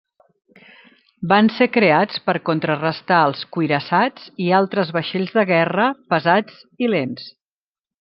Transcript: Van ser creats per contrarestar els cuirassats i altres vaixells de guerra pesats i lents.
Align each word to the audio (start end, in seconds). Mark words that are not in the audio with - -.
Van 1.33 1.49
ser 1.57 1.67
creats 1.75 2.23
per 2.31 2.35
contrarestar 2.49 3.21
els 3.27 3.45
cuirassats 3.59 4.27
i 4.49 4.51
altres 4.65 4.97
vaixells 4.99 5.39
de 5.41 5.49
guerra 5.55 5.91
pesats 6.17 6.63
i 6.87 6.95
lents. 6.97 7.35